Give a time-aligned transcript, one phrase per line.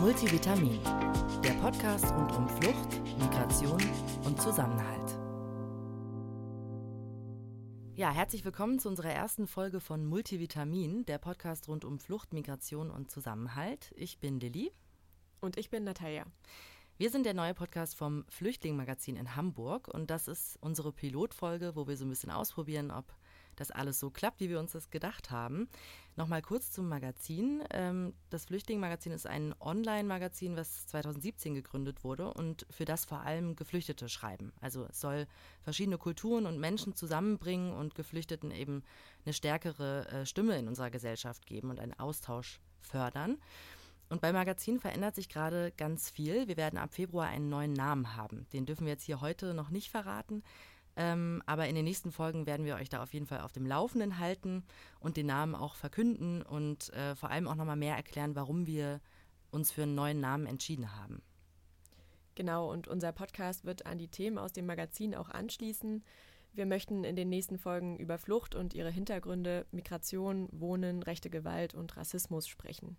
[0.00, 0.78] Multivitamin,
[1.42, 3.82] der Podcast rund um Flucht, Migration
[4.24, 5.18] und Zusammenhalt.
[7.96, 12.92] Ja, herzlich willkommen zu unserer ersten Folge von Multivitamin, der Podcast rund um Flucht, Migration
[12.92, 13.92] und Zusammenhalt.
[13.96, 14.70] Ich bin Lilly.
[15.40, 16.24] Und ich bin Natalia.
[16.96, 21.88] Wir sind der neue Podcast vom Flüchtling-Magazin in Hamburg und das ist unsere Pilotfolge, wo
[21.88, 23.16] wir so ein bisschen ausprobieren, ob
[23.60, 25.68] das alles so klappt, wie wir uns das gedacht haben.
[26.16, 27.62] Nochmal kurz zum Magazin.
[27.70, 33.56] Ähm, das Flüchtling-Magazin ist ein Online-Magazin, was 2017 gegründet wurde und für das vor allem
[33.56, 34.52] Geflüchtete schreiben.
[34.60, 35.26] Also es soll
[35.62, 38.82] verschiedene Kulturen und Menschen zusammenbringen und Geflüchteten eben
[39.24, 43.38] eine stärkere äh, Stimme in unserer Gesellschaft geben und einen Austausch fördern.
[44.08, 46.48] Und beim Magazin verändert sich gerade ganz viel.
[46.48, 48.46] Wir werden ab Februar einen neuen Namen haben.
[48.52, 50.42] Den dürfen wir jetzt hier heute noch nicht verraten.
[51.00, 53.64] Ähm, aber in den nächsten Folgen werden wir euch da auf jeden Fall auf dem
[53.64, 54.64] Laufenden halten
[54.98, 59.00] und den Namen auch verkünden und äh, vor allem auch nochmal mehr erklären, warum wir
[59.52, 61.22] uns für einen neuen Namen entschieden haben.
[62.34, 66.02] Genau, und unser Podcast wird an die Themen aus dem Magazin auch anschließen.
[66.52, 71.74] Wir möchten in den nächsten Folgen über Flucht und ihre Hintergründe, Migration, Wohnen, rechte Gewalt
[71.74, 72.96] und Rassismus sprechen.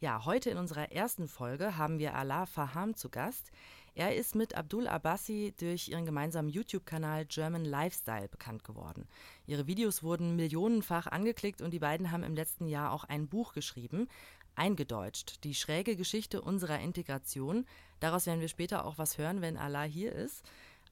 [0.00, 3.52] Ja, heute in unserer ersten Folge haben wir Alaa Faham zu Gast.
[3.94, 9.06] Er ist mit Abdul Abbasi durch ihren gemeinsamen YouTube-Kanal German Lifestyle bekannt geworden.
[9.46, 13.52] Ihre Videos wurden millionenfach angeklickt und die beiden haben im letzten Jahr auch ein Buch
[13.52, 14.08] geschrieben,
[14.56, 17.64] eingedeutscht, die schräge Geschichte unserer Integration.
[18.00, 20.42] Daraus werden wir später auch was hören, wenn Allah hier ist.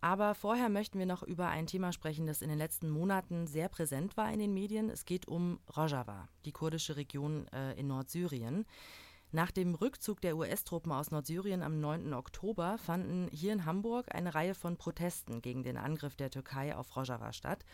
[0.03, 3.69] Aber vorher möchten wir noch über ein Thema sprechen, das in den letzten Monaten sehr
[3.69, 4.91] präsent war in den Medien.
[4.91, 8.67] Es geht um Rojava, die kurdische Region äh, in Nordsyrien.
[9.31, 12.15] Nach dem Rückzug der US-Truppen aus Nordsyrien am 9.
[12.15, 16.97] Oktober fanden hier in Hamburg eine Reihe von Protesten gegen den Angriff der Türkei auf
[16.97, 17.65] Rojava statt.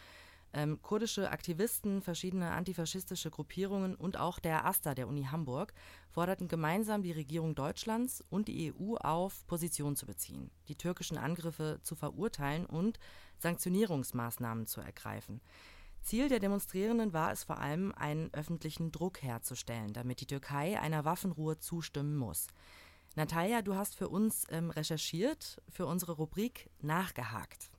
[0.54, 5.74] Ähm, kurdische Aktivisten, verschiedene antifaschistische Gruppierungen und auch der AStA der Uni Hamburg
[6.10, 11.81] forderten gemeinsam die Regierung Deutschlands und die EU auf, Position zu beziehen, die türkischen Angriffe
[11.82, 12.98] zu verurteilen und
[13.38, 15.41] Sanktionierungsmaßnahmen zu ergreifen.
[16.00, 21.04] Ziel der Demonstrierenden war es vor allem, einen öffentlichen Druck herzustellen, damit die Türkei einer
[21.04, 22.47] Waffenruhe zustimmen muss.
[23.16, 27.70] Natalia, du hast für uns ähm, recherchiert, für unsere Rubrik nachgehakt.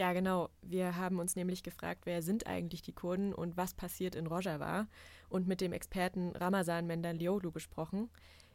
[0.00, 0.48] Ja, genau.
[0.62, 4.86] Wir haben uns nämlich gefragt, wer sind eigentlich die Kurden und was passiert in Rojava
[5.28, 8.08] und mit dem Experten Ramazan Mendalioglu gesprochen.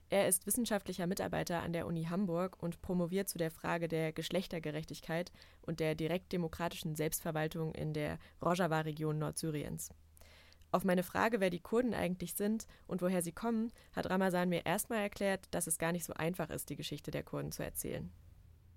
[0.09, 5.31] Er ist wissenschaftlicher Mitarbeiter an der Uni Hamburg und promoviert zu der Frage der Geschlechtergerechtigkeit
[5.61, 9.91] und der direktdemokratischen Selbstverwaltung in der Rojava-Region Nordsyriens.
[10.71, 14.65] Auf meine Frage, wer die Kurden eigentlich sind und woher sie kommen, hat Ramazan mir
[14.65, 18.11] erstmal erklärt, dass es gar nicht so einfach ist, die Geschichte der Kurden zu erzählen.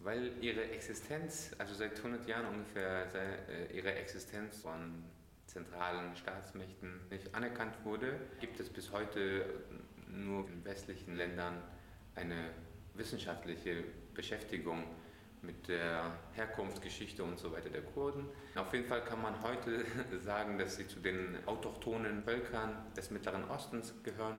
[0.09, 5.05] Weil ihre Existenz, also seit 100 Jahren ungefähr, äh, ihre Existenz von
[5.45, 9.45] zentralen Staatsmächten nicht anerkannt wurde, gibt es bis heute
[10.07, 11.63] nur in westlichen Ländern
[12.15, 12.53] eine
[12.95, 14.83] wissenschaftliche Beschäftigung
[15.43, 18.31] mit der Herkunftsgeschichte und so weiter der Kurden.
[18.55, 19.85] Auf jeden Fall kann man heute
[20.25, 24.38] sagen, dass sie zu den autochthonen Völkern des Mittleren Ostens gehören.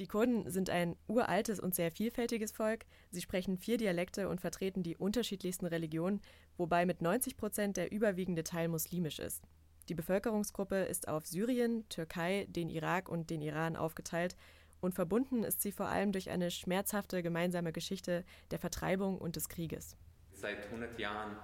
[0.00, 2.86] Die Kurden sind ein uraltes und sehr vielfältiges Volk.
[3.10, 6.22] Sie sprechen vier Dialekte und vertreten die unterschiedlichsten Religionen,
[6.56, 9.44] wobei mit 90 Prozent der überwiegende Teil muslimisch ist.
[9.90, 14.36] Die Bevölkerungsgruppe ist auf Syrien, Türkei, den Irak und den Iran aufgeteilt
[14.80, 19.50] und verbunden ist sie vor allem durch eine schmerzhafte gemeinsame Geschichte der Vertreibung und des
[19.50, 19.98] Krieges.
[20.32, 21.36] Seit 100 Jahren,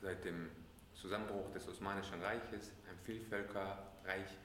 [0.00, 0.48] seit dem
[0.94, 4.38] Zusammenbruch des Osmanischen Reiches, ein Vielvölkerreich,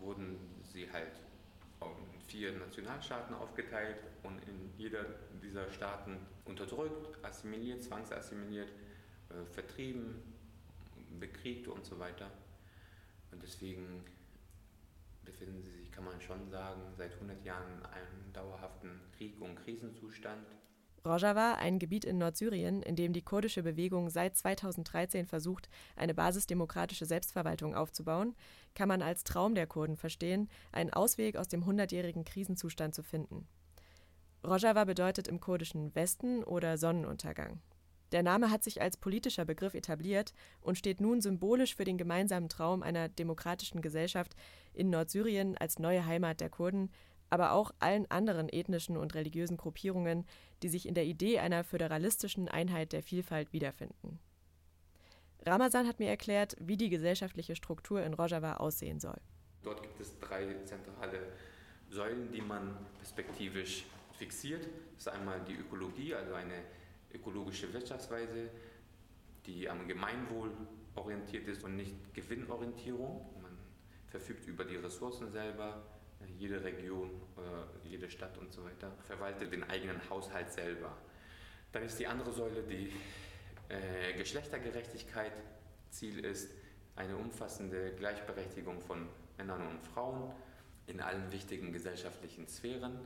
[0.00, 0.40] wurden
[0.72, 1.12] sie halt
[1.82, 5.04] in vier Nationalstaaten aufgeteilt und in jeder
[5.42, 8.70] dieser Staaten unterdrückt, assimiliert, zwangsassimiliert,
[9.30, 10.22] äh, vertrieben,
[11.18, 12.30] bekriegt und so weiter.
[13.32, 14.04] Und deswegen
[15.24, 19.56] befinden sie sich, kann man schon sagen, seit 100 Jahren in einem dauerhaften Krieg- und
[19.56, 20.46] Krisenzustand.
[21.04, 27.06] Rojava, ein Gebiet in Nordsyrien, in dem die kurdische Bewegung seit 2013 versucht, eine basisdemokratische
[27.06, 28.34] Selbstverwaltung aufzubauen,
[28.74, 33.48] kann man als Traum der Kurden verstehen, einen Ausweg aus dem hundertjährigen Krisenzustand zu finden.
[34.44, 37.60] Rojava bedeutet im kurdischen Westen oder Sonnenuntergang.
[38.12, 42.48] Der Name hat sich als politischer Begriff etabliert und steht nun symbolisch für den gemeinsamen
[42.48, 44.34] Traum einer demokratischen Gesellschaft
[44.72, 46.90] in Nordsyrien als neue Heimat der Kurden,
[47.30, 50.26] aber auch allen anderen ethnischen und religiösen Gruppierungen,
[50.62, 54.18] die sich in der Idee einer föderalistischen Einheit der Vielfalt wiederfinden.
[55.46, 59.18] Ramazan hat mir erklärt, wie die gesellschaftliche Struktur in Rojava aussehen soll.
[59.62, 61.32] Dort gibt es drei zentrale
[61.88, 64.66] Säulen, die man perspektivisch fixiert.
[64.96, 66.62] Das ist einmal die Ökologie, also eine
[67.12, 68.50] ökologische Wirtschaftsweise,
[69.46, 70.52] die am Gemeinwohl
[70.94, 73.24] orientiert ist und nicht Gewinnorientierung.
[73.42, 73.56] Man
[74.08, 75.82] verfügt über die Ressourcen selber.
[76.38, 77.10] Jede Region,
[77.84, 80.96] jede Stadt und so weiter verwaltet den eigenen Haushalt selber.
[81.72, 82.92] Dann ist die andere Säule die
[83.68, 85.32] äh, Geschlechtergerechtigkeit.
[85.90, 86.50] Ziel ist
[86.96, 89.06] eine umfassende Gleichberechtigung von
[89.38, 90.32] Männern und Frauen
[90.86, 92.98] in allen wichtigen gesellschaftlichen Sphären.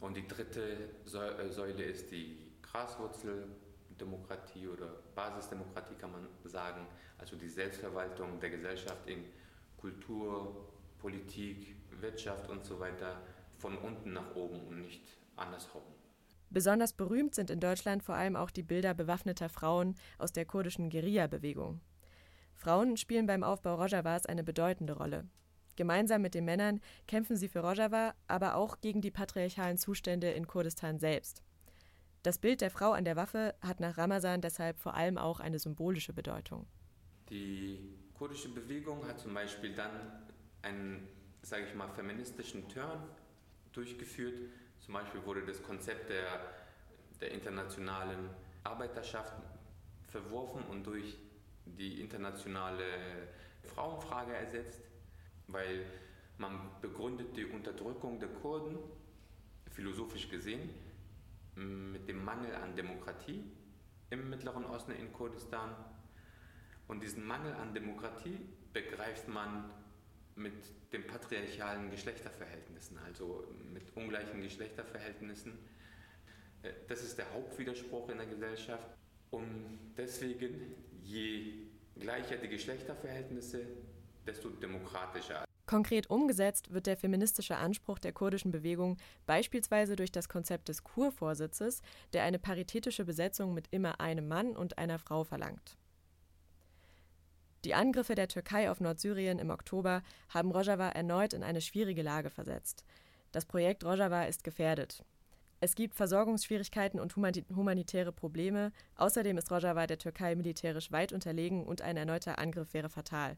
[0.00, 6.86] Und die dritte äh, Säule ist die Graswurzeldemokratie oder Basisdemokratie kann man sagen,
[7.18, 9.24] also die Selbstverwaltung der Gesellschaft in
[9.76, 10.71] Kultur,
[11.02, 13.20] Politik, Wirtschaft und so weiter
[13.58, 15.02] von unten nach oben und nicht
[15.36, 15.82] andersherum.
[16.48, 20.90] Besonders berühmt sind in Deutschland vor allem auch die Bilder bewaffneter Frauen aus der kurdischen
[20.90, 21.80] Guerilla-Bewegung.
[22.54, 25.26] Frauen spielen beim Aufbau Rojavas eine bedeutende Rolle.
[25.74, 30.46] Gemeinsam mit den Männern kämpfen sie für Rojava, aber auch gegen die patriarchalen Zustände in
[30.46, 31.42] Kurdistan selbst.
[32.22, 35.58] Das Bild der Frau an der Waffe hat nach Ramazan deshalb vor allem auch eine
[35.58, 36.66] symbolische Bedeutung.
[37.30, 40.22] Die kurdische Bewegung hat zum Beispiel dann
[40.62, 41.08] einen,
[41.42, 43.02] sage ich mal, feministischen Turn
[43.72, 44.34] durchgeführt.
[44.80, 46.40] Zum Beispiel wurde das Konzept der,
[47.20, 48.30] der internationalen
[48.64, 49.34] Arbeiterschaft
[50.08, 51.16] verworfen und durch
[51.64, 52.84] die internationale
[53.74, 54.82] Frauenfrage ersetzt,
[55.48, 55.86] weil
[56.38, 58.78] man begründet die Unterdrückung der Kurden,
[59.70, 60.70] philosophisch gesehen,
[61.54, 63.44] mit dem Mangel an Demokratie
[64.10, 65.70] im Mittleren Osten in Kurdistan.
[66.88, 68.38] Und diesen Mangel an Demokratie
[68.72, 69.70] begreift man
[70.36, 70.52] mit
[70.92, 75.58] den patriarchalen Geschlechterverhältnissen, also mit ungleichen Geschlechterverhältnissen.
[76.62, 78.88] Äh, das ist der Hauptwiderspruch in der Gesellschaft.
[79.30, 81.66] Und deswegen, je
[81.98, 83.66] gleicher die Geschlechterverhältnisse,
[84.26, 85.44] desto demokratischer.
[85.66, 91.80] Konkret umgesetzt wird der feministische Anspruch der kurdischen Bewegung beispielsweise durch das Konzept des Kurvorsitzes,
[92.12, 95.78] der eine paritätische Besetzung mit immer einem Mann und einer Frau verlangt.
[97.64, 102.28] Die Angriffe der Türkei auf Nordsyrien im Oktober haben Rojava erneut in eine schwierige Lage
[102.28, 102.84] versetzt.
[103.30, 105.04] Das Projekt Rojava ist gefährdet.
[105.60, 108.72] Es gibt Versorgungsschwierigkeiten und humanitäre Probleme.
[108.96, 113.36] Außerdem ist Rojava der Türkei militärisch weit unterlegen und ein erneuter Angriff wäre fatal.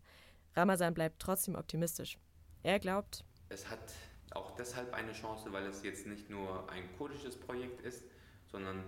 [0.56, 2.16] Ramazan bleibt trotzdem optimistisch.
[2.62, 3.92] Er glaubt, es hat
[4.30, 8.04] auch deshalb eine Chance, weil es jetzt nicht nur ein kurdisches Projekt ist,
[8.46, 8.84] sondern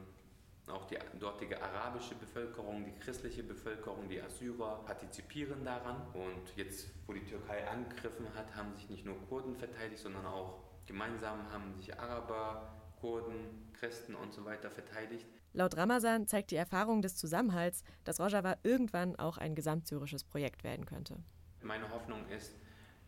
[0.68, 6.02] auch die dortige arabische Bevölkerung, die christliche Bevölkerung, die Assyrer partizipieren daran.
[6.12, 10.58] Und jetzt, wo die Türkei angegriffen hat, haben sich nicht nur Kurden verteidigt, sondern auch
[10.86, 15.26] gemeinsam haben sich Araber, Kurden, Christen und so weiter verteidigt.
[15.52, 20.84] Laut Ramazan zeigt die Erfahrung des Zusammenhalts, dass Rojava irgendwann auch ein gesamtsyrisches Projekt werden
[20.84, 21.16] könnte.
[21.62, 22.52] Meine Hoffnung ist,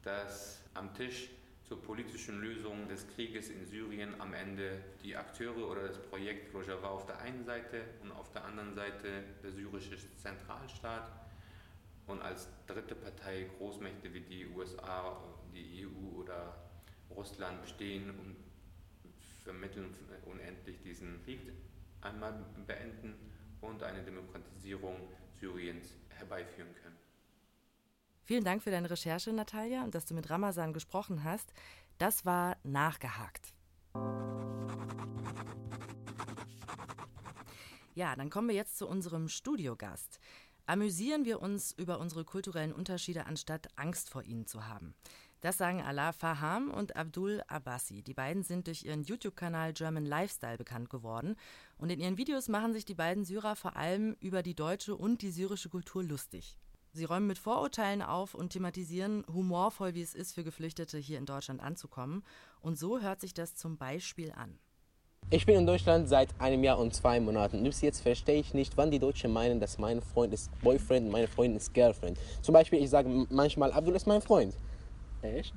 [0.02, 1.30] dass am Tisch
[1.68, 6.88] zur politischen Lösung des Krieges in Syrien am Ende die Akteure oder das Projekt Rojava
[6.88, 11.12] auf der einen Seite und auf der anderen Seite der syrische Zentralstaat
[12.06, 15.22] und als dritte Partei Großmächte wie die USA,
[15.52, 16.56] die EU oder
[17.10, 18.36] Russland bestehen und
[19.44, 19.94] vermitteln
[20.24, 21.40] unendlich diesen Krieg
[22.00, 22.32] einmal
[22.66, 23.14] beenden
[23.60, 24.96] und eine Demokratisierung
[25.38, 27.07] Syriens herbeiführen können.
[28.28, 31.50] Vielen Dank für deine Recherche, Natalia, und dass du mit Ramazan gesprochen hast.
[31.96, 33.54] Das war nachgehakt.
[37.94, 40.20] Ja, dann kommen wir jetzt zu unserem Studiogast.
[40.66, 44.94] Amüsieren wir uns über unsere kulturellen Unterschiede, anstatt Angst vor ihnen zu haben.
[45.40, 48.02] Das sagen Allah Faham und Abdul Abbasi.
[48.02, 51.34] Die beiden sind durch ihren YouTube-Kanal German Lifestyle bekannt geworden.
[51.78, 55.22] Und in ihren Videos machen sich die beiden Syrer vor allem über die deutsche und
[55.22, 56.58] die syrische Kultur lustig.
[56.98, 61.26] Sie räumen mit Vorurteilen auf und thematisieren humorvoll, wie es ist, für Geflüchtete hier in
[61.26, 62.24] Deutschland anzukommen.
[62.60, 64.58] Und so hört sich das zum Beispiel an.
[65.30, 67.62] Ich bin in Deutschland seit einem Jahr und zwei Monaten.
[67.62, 71.12] Bis jetzt verstehe ich nicht, wann die Deutschen meinen, dass mein Freund ist Boyfriend und
[71.12, 72.18] meine Freundin ist Girlfriend.
[72.42, 74.56] Zum Beispiel, ich sage manchmal, Abdul ist mein Freund.
[75.22, 75.54] Echt?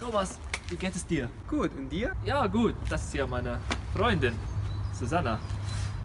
[0.00, 0.38] Thomas,
[0.70, 1.28] wie geht es dir?
[1.50, 2.12] Gut, und dir?
[2.24, 2.74] Ja, gut.
[2.88, 3.60] Das ist ja meine
[3.94, 4.34] Freundin,
[4.98, 5.38] Susanna.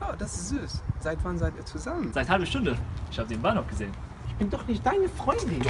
[0.01, 0.82] Oh, das ist süß.
[1.00, 2.12] Seit wann seid ihr zusammen?
[2.13, 2.77] Seit halbe Stunde.
[3.12, 3.91] Ich habe sie im Bahnhof gesehen.
[4.27, 5.62] Ich bin doch nicht deine Freundin.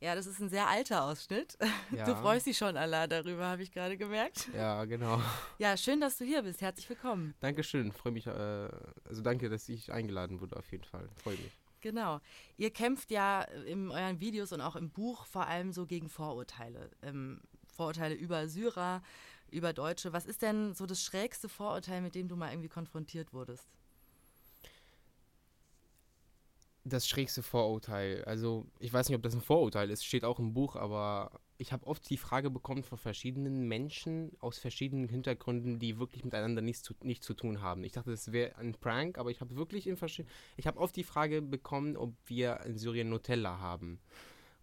[0.00, 1.58] Ja, das ist ein sehr alter Ausschnitt.
[1.90, 2.04] Ja.
[2.04, 4.48] Du freust dich schon, Allah, darüber, habe ich gerade gemerkt.
[4.54, 5.20] Ja, genau.
[5.58, 6.60] Ja, schön, dass du hier bist.
[6.60, 7.34] Herzlich willkommen.
[7.40, 7.92] Dankeschön.
[7.92, 8.68] Freue mich, äh,
[9.04, 11.08] also danke, dass ich eingeladen wurde, auf jeden Fall.
[11.22, 11.52] Freue mich.
[11.80, 12.20] Genau.
[12.56, 16.90] Ihr kämpft ja in euren Videos und auch im Buch vor allem so gegen Vorurteile.
[17.02, 17.40] Ähm,
[17.76, 19.02] Vorurteile über Syrer,
[19.50, 20.12] über Deutsche.
[20.12, 23.66] Was ist denn so das schrägste Vorurteil, mit dem du mal irgendwie konfrontiert wurdest?
[26.84, 28.24] Das schrägste Vorurteil.
[28.26, 31.72] Also, ich weiß nicht, ob das ein Vorurteil ist, steht auch im Buch, aber ich
[31.72, 36.82] habe oft die Frage bekommen von verschiedenen Menschen aus verschiedenen Hintergründen, die wirklich miteinander nichts
[36.82, 37.82] zu, nicht zu tun haben.
[37.84, 40.32] Ich dachte, das wäre ein Prank, aber ich habe wirklich in verschiedenen.
[40.56, 43.98] Ich habe oft die Frage bekommen, ob wir in Syrien Nutella haben.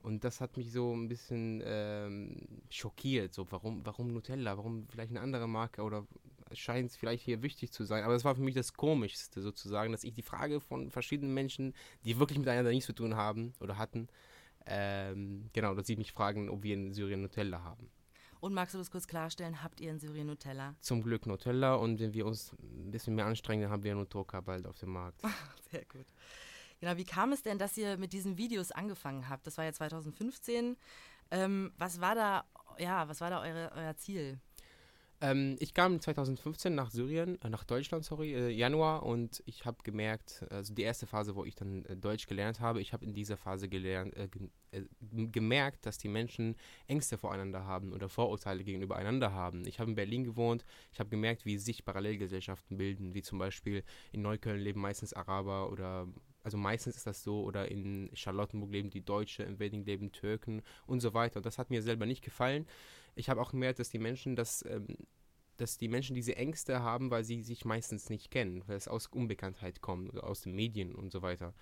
[0.03, 2.35] Und das hat mich so ein bisschen ähm,
[2.69, 3.33] schockiert.
[3.33, 4.57] So, warum, warum Nutella?
[4.57, 5.81] Warum vielleicht eine andere Marke?
[5.81, 6.05] Oder
[6.51, 8.03] scheint es vielleicht hier wichtig zu sein?
[8.03, 11.73] Aber das war für mich das Komischste sozusagen, dass ich die Frage von verschiedenen Menschen,
[12.03, 14.09] die wirklich miteinander nichts zu tun haben oder hatten,
[14.65, 17.89] ähm, genau, dass sie mich fragen, ob wir in Syrien Nutella haben.
[18.41, 19.63] Und magst du das kurz klarstellen?
[19.63, 20.75] Habt ihr in Syrien Nutella?
[20.81, 24.41] Zum Glück Nutella und wenn wir uns ein bisschen mehr anstrengen, dann haben wir Nutoka
[24.41, 25.21] bald auf dem Markt.
[25.71, 26.07] Sehr gut.
[26.83, 29.47] Genau, wie kam es denn, dass ihr mit diesen Videos angefangen habt?
[29.47, 30.75] Das war ja 2015.
[31.31, 32.43] Ähm, was war da,
[32.77, 34.41] ja, was war da eure, euer Ziel?
[35.21, 39.77] Ähm, ich kam 2015 nach Syrien, äh, nach Deutschland, sorry, äh, Januar und ich habe
[39.85, 43.13] gemerkt, also die erste Phase, wo ich dann äh, Deutsch gelernt habe, ich habe in
[43.13, 44.27] dieser Phase gelernt, äh,
[44.71, 44.83] äh,
[45.27, 49.65] gemerkt, dass die Menschen Ängste voreinander haben oder Vorurteile gegenüber einander haben.
[49.67, 53.85] Ich habe in Berlin gewohnt, ich habe gemerkt, wie sich Parallelgesellschaften bilden, wie zum Beispiel
[54.11, 56.09] in Neukölln leben meistens Araber oder
[56.43, 60.61] also meistens ist das so, oder in Charlottenburg leben die Deutsche, in Wedding leben Türken
[60.85, 61.37] und so weiter.
[61.37, 62.67] Und das hat mir selber nicht gefallen.
[63.15, 64.87] Ich habe auch gemerkt, dass die Menschen das, ähm,
[65.57, 69.07] dass die Menschen diese Ängste haben, weil sie sich meistens nicht kennen, weil es aus
[69.07, 71.53] Unbekanntheit kommt, aus den Medien und so weiter.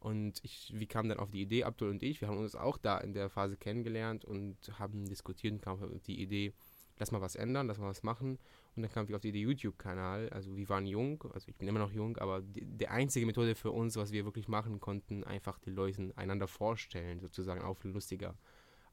[0.00, 2.76] Und ich, wie kam dann auf die Idee, Abdul und ich, wir haben uns auch
[2.76, 6.54] da in der Phase kennengelernt und haben diskutiert und kam auf die Idee,
[6.98, 8.38] lass mal was ändern, lass mal was machen.
[8.74, 10.30] Und dann kam ich auf die YouTube-Kanal.
[10.30, 13.54] Also wir waren jung, also ich bin immer noch jung, aber die, die, einzige Methode
[13.54, 18.34] für uns, was wir wirklich machen konnten, einfach die Leute einander vorstellen, sozusagen auf lustiger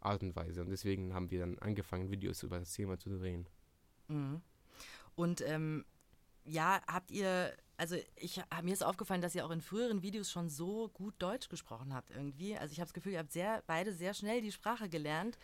[0.02, 0.62] Art und Weise.
[0.62, 3.48] Und deswegen haben wir dann angefangen, Videos über das Thema zu drehen.
[4.10, 4.42] Mhm.
[5.16, 5.86] Und ähm,
[6.44, 10.50] ja, habt ihr, also ich mir ist aufgefallen, dass ihr auch in früheren Videos schon
[10.50, 12.58] so gut Deutsch gesprochen habt irgendwie.
[12.58, 15.38] Also ich habe das Gefühl, ihr habt sehr, beide sehr schnell die Sprache gelernt.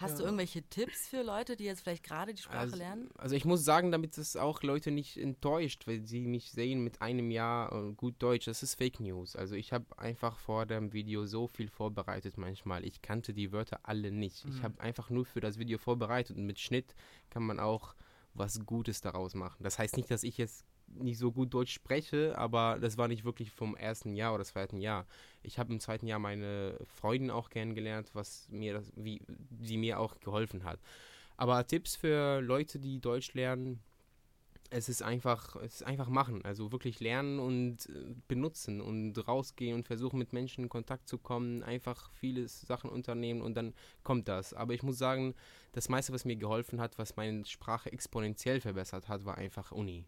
[0.00, 0.18] Hast ja.
[0.18, 3.10] du irgendwelche Tipps für Leute, die jetzt vielleicht gerade die Sprache also, lernen?
[3.18, 7.02] Also ich muss sagen, damit es auch Leute nicht enttäuscht, weil sie mich sehen mit
[7.02, 8.46] einem Jahr äh, gut Deutsch.
[8.46, 9.36] Das ist Fake News.
[9.36, 12.84] Also ich habe einfach vor dem Video so viel vorbereitet manchmal.
[12.84, 14.46] Ich kannte die Wörter alle nicht.
[14.46, 14.52] Mhm.
[14.52, 16.94] Ich habe einfach nur für das Video vorbereitet und mit Schnitt
[17.28, 17.94] kann man auch
[18.32, 19.62] was Gutes daraus machen.
[19.62, 23.24] Das heißt nicht, dass ich jetzt nicht so gut Deutsch spreche, aber das war nicht
[23.24, 25.06] wirklich vom ersten Jahr oder zweiten Jahr.
[25.42, 29.20] Ich habe im zweiten Jahr meine Freundin auch kennengelernt, was mir das, wie
[29.60, 30.80] sie mir auch geholfen hat.
[31.36, 33.80] Aber Tipps für Leute, die Deutsch lernen,
[34.70, 36.44] es ist einfach, es ist einfach machen.
[36.44, 41.18] Also wirklich lernen und äh, benutzen und rausgehen und versuchen mit Menschen in Kontakt zu
[41.18, 44.54] kommen, einfach viele Sachen unternehmen und dann kommt das.
[44.54, 45.34] Aber ich muss sagen,
[45.72, 50.04] das meiste, was mir geholfen hat, was meine Sprache exponentiell verbessert hat, war einfach Uni.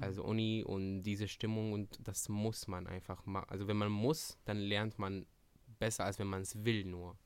[0.00, 0.28] Also mhm.
[0.28, 3.48] Uni und diese Stimmung und das muss man einfach machen.
[3.48, 5.26] Also wenn man muss, dann lernt man
[5.78, 7.16] besser, als wenn man es will nur.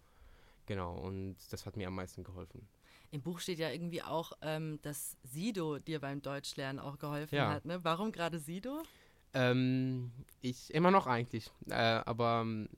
[0.67, 2.69] Genau, und das hat mir am meisten geholfen.
[3.11, 7.51] Im Buch steht ja irgendwie auch, ähm, dass Sido dir beim Deutschlernen auch geholfen ja.
[7.51, 7.65] hat.
[7.65, 7.83] Ne?
[7.83, 8.83] Warum gerade Sido?
[9.35, 11.51] Ähm, ich immer noch eigentlich.
[11.69, 12.69] Äh, aber ähm,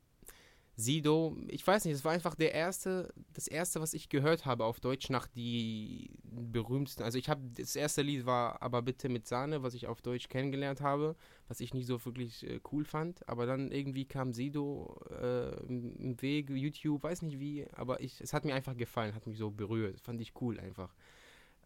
[0.82, 4.64] Sido, ich weiß nicht, es war einfach der erste, das erste, was ich gehört habe
[4.64, 7.02] auf Deutsch nach die berühmtesten.
[7.02, 10.28] Also ich habe das erste Lied war aber bitte mit Sahne, was ich auf Deutsch
[10.28, 11.16] kennengelernt habe,
[11.48, 13.26] was ich nicht so wirklich äh, cool fand.
[13.28, 18.32] Aber dann irgendwie kam Sido äh, im Weg, YouTube, weiß nicht wie, aber ich, es
[18.32, 20.94] hat mir einfach gefallen, hat mich so berührt, fand ich cool einfach.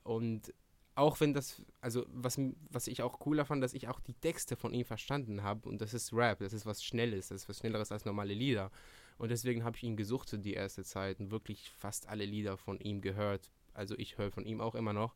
[0.04, 0.52] Und
[0.96, 4.56] auch wenn das, also was, was ich auch cooler fand, dass ich auch die Texte
[4.56, 7.58] von ihm verstanden habe und das ist Rap, das ist was Schnelles, das ist was
[7.58, 8.70] Schnelleres als normale Lieder.
[9.18, 12.78] Und deswegen habe ich ihn gesucht die erste Zeit und wirklich fast alle Lieder von
[12.80, 13.50] ihm gehört.
[13.72, 15.14] Also ich höre von ihm auch immer noch.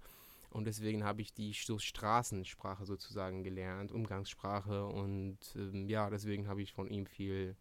[0.50, 6.61] Und deswegen habe ich die so Straßensprache sozusagen gelernt, Umgangssprache und ähm, ja, deswegen habe
[6.61, 7.57] ich von ihm viel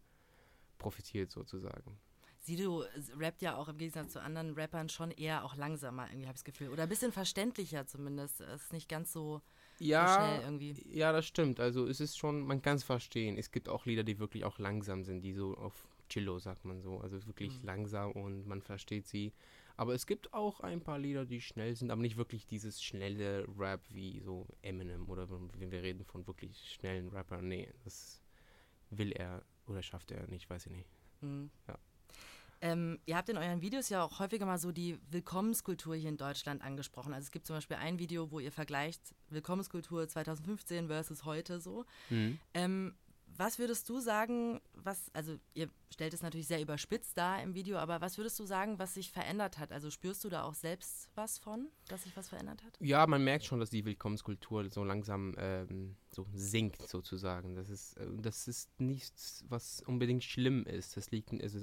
[0.76, 2.00] profitiert sozusagen.
[2.40, 2.84] Sido
[3.16, 6.40] rappt ja auch im Gegensatz zu anderen Rappern schon eher auch langsamer, irgendwie habe ich
[6.40, 6.70] das Gefühl.
[6.70, 8.40] Oder ein bisschen verständlicher zumindest.
[8.40, 9.42] Es ist nicht ganz so,
[9.78, 10.86] ja, so schnell irgendwie.
[10.88, 11.60] Ja, das stimmt.
[11.60, 13.36] Also es ist schon, man kann es verstehen.
[13.36, 15.74] Es gibt auch Lieder, die wirklich auch langsam sind, die so auf
[16.10, 17.00] Chillo, sagt man so.
[17.00, 17.66] Also wirklich mhm.
[17.66, 19.32] langsam und man versteht sie.
[19.76, 23.46] Aber es gibt auch ein paar Lieder, die schnell sind, aber nicht wirklich dieses schnelle
[23.56, 27.48] Rap wie so Eminem oder wenn wir reden von wirklich schnellen Rappern.
[27.48, 28.20] Nee, das
[28.90, 30.88] will er oder schafft er nicht, weiß ich nicht.
[31.22, 31.50] Mhm.
[31.66, 31.78] Ja.
[32.62, 36.18] Ähm, ihr habt in euren Videos ja auch häufiger mal so die Willkommenskultur hier in
[36.18, 37.14] Deutschland angesprochen.
[37.14, 39.00] Also es gibt zum Beispiel ein Video, wo ihr vergleicht
[39.30, 41.86] Willkommenskultur 2015 versus heute so.
[42.10, 42.38] Mhm.
[42.52, 42.94] Ähm,
[43.36, 47.78] was würdest du sagen, was, also ihr stellt es natürlich sehr überspitzt da im Video,
[47.78, 49.72] aber was würdest du sagen, was sich verändert hat?
[49.72, 52.76] Also spürst du da auch selbst was von, dass sich was verändert hat?
[52.80, 57.54] Ja, man merkt schon, dass die Willkommenskultur so langsam ähm, so sinkt sozusagen.
[57.54, 60.96] Das ist, äh, das ist nichts, was unbedingt schlimm ist.
[60.96, 61.60] Das liegt, also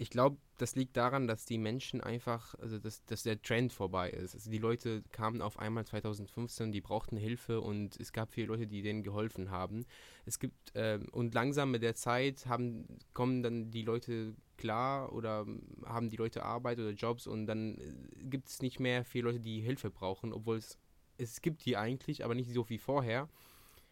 [0.00, 4.08] ich glaube, das liegt daran, dass die Menschen einfach, also dass, dass der Trend vorbei
[4.08, 4.34] ist.
[4.34, 8.66] Also die Leute kamen auf einmal 2015, die brauchten Hilfe und es gab viele Leute,
[8.66, 9.84] die denen geholfen haben.
[10.24, 15.46] Es gibt, äh, und langsam mit der Zeit haben, kommen dann die Leute klar oder
[15.84, 19.40] haben die Leute Arbeit oder Jobs und dann äh, gibt es nicht mehr viele Leute,
[19.40, 20.78] die Hilfe brauchen, obwohl es,
[21.18, 23.28] es gibt die eigentlich, aber nicht so wie vorher.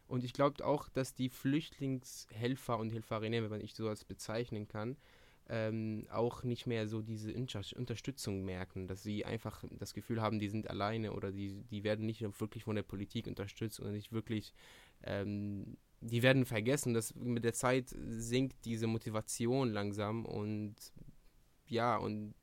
[0.06, 4.68] Und ich glaube auch, dass die Flüchtlingshelfer und Helferinnen, wenn man ich so als bezeichnen
[4.68, 4.96] kann,
[5.48, 10.48] ähm, auch nicht mehr so diese Unterstützung merken, dass sie einfach das Gefühl haben, die
[10.48, 14.52] sind alleine oder die, die werden nicht wirklich von der Politik unterstützt und nicht wirklich,
[15.02, 16.92] ähm, die werden vergessen.
[16.92, 20.74] dass mit der Zeit sinkt diese Motivation langsam und
[21.66, 22.34] ja, und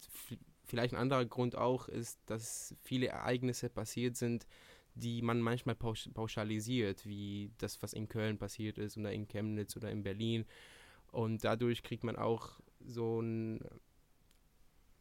[0.66, 4.48] vielleicht ein anderer Grund auch ist, dass viele Ereignisse passiert sind,
[4.96, 9.92] die man manchmal pauschalisiert, wie das, was in Köln passiert ist oder in Chemnitz oder
[9.92, 10.46] in Berlin.
[11.12, 13.60] Und dadurch kriegt man auch so ein,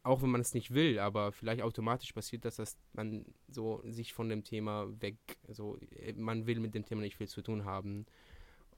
[0.03, 4.13] auch wenn man es nicht will, aber vielleicht automatisch passiert das, dass man so sich
[4.13, 5.79] von dem Thema weg, so
[6.15, 8.05] man will mit dem Thema nicht viel zu tun haben.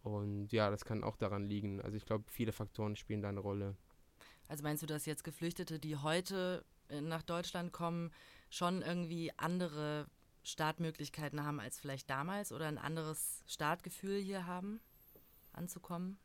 [0.03, 1.81] Und ja, das kann auch daran liegen.
[1.81, 3.75] Also ich glaube, viele Faktoren spielen da eine Rolle.
[4.47, 8.11] Also meinst du, dass jetzt Geflüchtete, die heute äh, nach Deutschland kommen,
[8.49, 10.07] schon irgendwie andere
[10.43, 14.79] Startmöglichkeiten haben als vielleicht damals oder ein anderes Startgefühl hier haben,
[15.51, 16.17] anzukommen?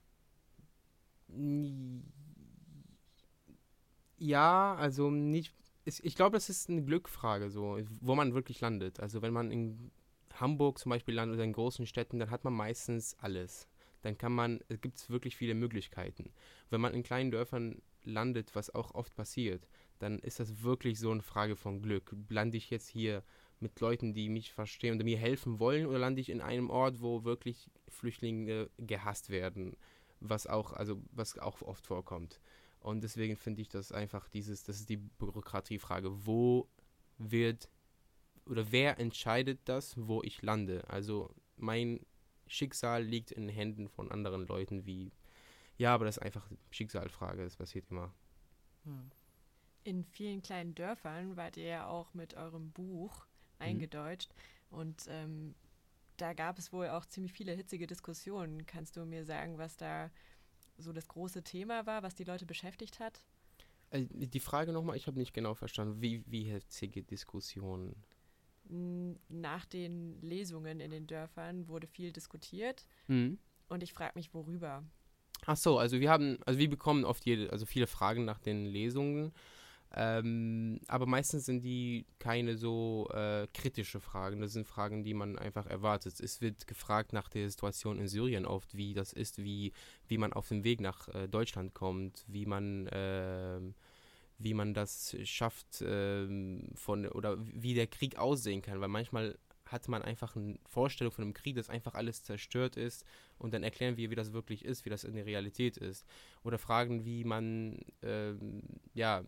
[4.25, 5.52] Ja, also nicht.
[5.85, 9.00] Ich glaube, das ist eine Glückfrage, so, wo man wirklich landet.
[9.00, 9.91] Also wenn man in
[10.35, 13.67] Hamburg zum Beispiel landet oder in großen Städten, dann hat man meistens alles.
[14.02, 16.33] Dann kann man, es gibt wirklich viele Möglichkeiten.
[16.71, 19.67] Wenn man in kleinen Dörfern landet, was auch oft passiert,
[19.99, 22.14] dann ist das wirklich so eine Frage von Glück.
[22.29, 23.25] Lande ich jetzt hier
[23.59, 27.00] mit Leuten, die mich verstehen und mir helfen wollen, oder lande ich in einem Ort,
[27.02, 29.76] wo wirklich Flüchtlinge gehasst werden,
[30.21, 32.41] was auch, also was auch oft vorkommt.
[32.83, 36.27] Und deswegen finde ich das einfach dieses, das ist die Bürokratiefrage.
[36.27, 36.69] Wo
[37.19, 37.69] wird
[38.47, 40.89] oder wer entscheidet das, wo ich lande?
[40.89, 42.05] Also mein
[42.47, 45.12] Schicksal liegt in den Händen von anderen Leuten wie,
[45.77, 48.12] ja, aber das ist einfach Schicksalfrage, das passiert immer.
[48.85, 49.11] Hm.
[49.85, 53.27] In vielen kleinen Dörfern wart ihr ja auch mit eurem Buch
[53.59, 53.64] mhm.
[53.66, 54.33] eingedeutscht
[54.71, 54.79] mhm.
[54.79, 55.55] und ähm,
[56.16, 58.66] da gab es wohl auch ziemlich viele hitzige Diskussionen.
[58.66, 60.11] Kannst du mir sagen, was da
[60.79, 63.23] so das große Thema war, was die Leute beschäftigt hat?
[63.91, 66.01] Äh, die Frage nochmal, ich habe nicht genau verstanden.
[66.01, 67.95] Wie, wie hitzige Diskussionen?
[69.29, 72.87] Nach den Lesungen in den Dörfern wurde viel diskutiert.
[73.09, 73.39] Mhm.
[73.69, 74.85] Und ich frage mich, worüber?
[75.47, 78.65] Ach so, also wir haben, also wir bekommen oft jede, also viele Fragen nach den
[78.65, 79.33] Lesungen.
[79.94, 84.40] Ähm, aber meistens sind die keine so äh, kritische Fragen.
[84.40, 86.18] Das sind Fragen, die man einfach erwartet.
[86.18, 89.72] Es wird gefragt nach der Situation in Syrien oft, wie das ist, wie,
[90.09, 93.61] wie man auf dem Weg nach äh, Deutschland kommt, wie man, äh,
[94.38, 98.81] wie man das schafft ähm, von oder wie der Krieg aussehen kann.
[98.81, 103.05] Weil manchmal hat man einfach eine Vorstellung von einem Krieg, dass einfach alles zerstört ist
[103.38, 106.07] und dann erklären wir, wie das wirklich ist, wie das in der Realität ist.
[106.44, 108.62] Oder fragen, wie man ähm,
[108.94, 109.24] ja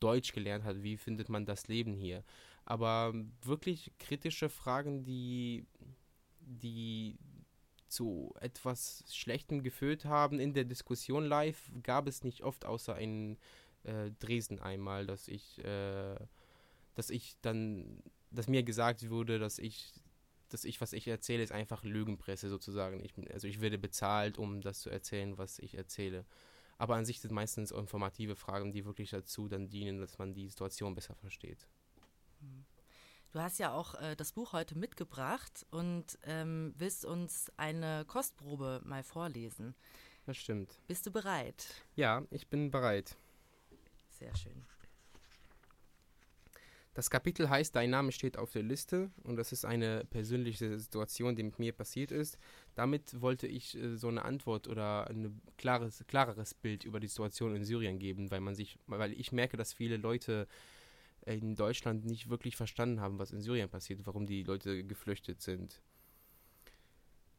[0.00, 2.24] Deutsch gelernt hat, wie findet man das Leben hier.
[2.64, 5.66] Aber wirklich kritische Fragen, die,
[6.40, 7.18] die
[7.88, 13.36] zu etwas Schlechtem geführt haben in der Diskussion live, gab es nicht oft, außer in
[13.84, 16.16] äh, Dresden einmal, dass ich, äh,
[16.94, 19.92] dass ich dann, dass mir gesagt wurde, dass ich
[20.50, 23.00] dass ich, was ich erzähle, ist einfach Lügenpresse sozusagen.
[23.04, 26.24] Ich, also ich werde bezahlt, um das zu erzählen, was ich erzähle.
[26.80, 30.48] Aber an sich sind meistens informative Fragen, die wirklich dazu dann dienen, dass man die
[30.48, 31.68] Situation besser versteht.
[33.32, 38.80] Du hast ja auch äh, das Buch heute mitgebracht und ähm, willst uns eine Kostprobe
[38.82, 39.74] mal vorlesen.
[40.24, 40.80] Das stimmt.
[40.86, 41.66] Bist du bereit?
[41.96, 43.14] Ja, ich bin bereit.
[44.08, 44.64] Sehr schön.
[46.94, 51.36] Das Kapitel heißt Dein Name steht auf der Liste und das ist eine persönliche Situation,
[51.36, 52.38] die mit mir passiert ist.
[52.74, 57.54] Damit wollte ich äh, so eine Antwort oder ein klares, klareres Bild über die Situation
[57.54, 60.48] in Syrien geben, weil man sich, weil ich merke, dass viele Leute
[61.26, 65.80] in Deutschland nicht wirklich verstanden haben, was in Syrien passiert, warum die Leute geflüchtet sind.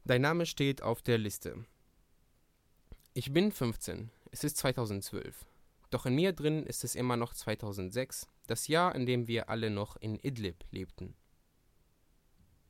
[0.05, 1.65] Dein Name steht auf der Liste.
[3.13, 4.09] Ich bin 15.
[4.31, 5.45] Es ist 2012.
[5.91, 9.69] Doch in mir drin ist es immer noch 2006, das Jahr, in dem wir alle
[9.69, 11.15] noch in Idlib lebten.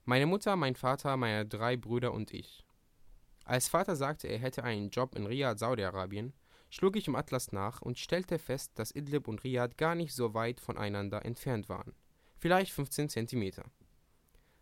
[0.06, 2.66] Meine Mutter, mein Vater, meine drei Brüder und ich.
[3.46, 6.34] Als Vater sagte, er hätte einen Job in Riyadh, Saudi-Arabien,
[6.72, 10.34] schlug ich im Atlas nach und stellte fest, dass Idlib und Riyadh gar nicht so
[10.34, 11.94] weit voneinander entfernt waren.
[12.40, 13.66] Vielleicht 15 Zentimeter.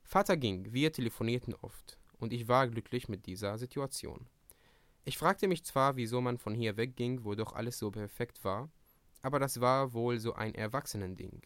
[0.03, 4.27] Vater ging, wir telefonierten oft, und ich war glücklich mit dieser Situation.
[5.05, 8.69] Ich fragte mich zwar, wieso man von hier wegging, wo doch alles so perfekt war,
[9.21, 11.41] aber das war wohl so ein Erwachsenending.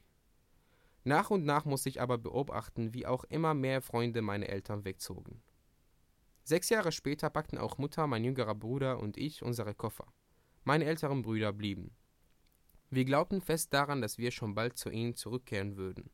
[1.04, 5.42] Nach und nach musste ich aber beobachten, wie auch immer mehr Freunde meine Eltern wegzogen.
[6.46, 10.08] Sechs Jahre später packten auch Mutter, mein jüngerer Bruder und ich unsere Koffer.
[10.63, 11.92] Meine älteren Brüder blieben.
[12.89, 16.10] Wir glaubten fest daran, dass wir schon bald zu ihnen zurückkehren würden.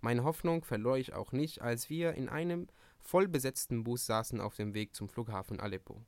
[0.00, 2.68] Meine Hoffnung verlor ich auch nicht, als wir in einem
[3.00, 6.04] vollbesetzten Bus saßen auf dem Weg zum Flughafen Aleppo.